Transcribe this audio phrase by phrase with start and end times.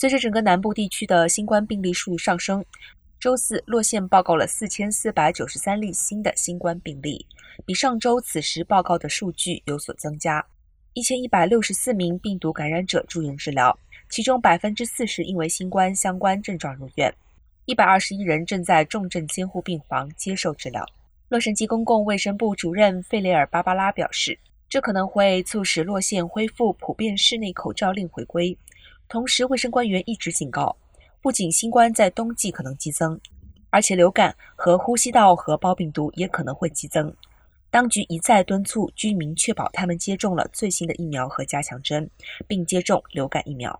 [0.00, 2.64] 随着整个南部地区的新冠病例数上升，
[3.18, 7.26] 周四洛县报告了四千四百九十三例新的新冠病例，
[7.66, 10.46] 比上周此时报告的数据有所增加。
[10.92, 13.76] 一千一百六十四名病毒感染者住院治疗，
[14.08, 17.12] 其中百分之四十因为新冠相关症状入院，
[17.64, 20.86] 一百二十一人正在重症监护病房接受治疗。
[21.28, 28.56] 洛杉矶公共卫生部主任费雷尔·芭芭拉表示，这可能会促使洛县恢复普遍室内口罩令回归。
[29.08, 30.76] 同时，卫生官员一直警告，
[31.22, 33.18] 不仅新冠在冬季可能激增，
[33.70, 37.12] 而且流感和呼吸道合胞病毒也可能会激增。
[37.70, 42.08] 当局一再敦促居民确保他们接种了最新的疫苗和加强针，
[42.46, 43.78] 并接种流感疫苗。